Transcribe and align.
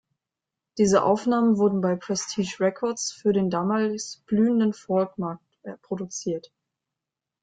Diese 0.79 1.03
Aufnahmen 1.03 1.57
wurden 1.59 1.79
bei 1.81 1.95
Prestige 1.95 2.59
Records 2.59 3.11
für 3.11 3.33
den 3.33 3.51
damals 3.51 4.23
blühenden 4.25 4.73
Folk-Markt 4.73 5.45
produziert. 5.83 6.51